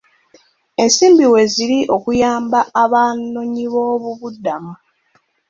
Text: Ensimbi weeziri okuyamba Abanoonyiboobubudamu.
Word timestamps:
Ensimbi 0.83 1.25
weeziri 1.33 1.79
okuyamba 1.95 2.59
Abanoonyiboobubudamu. 2.83 4.73